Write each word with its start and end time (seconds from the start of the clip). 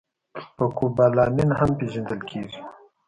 په 0.55 0.65
کوبالامین 0.77 1.49
هم 1.59 1.69
پېژندل 1.79 2.19
کېږي 2.29 2.59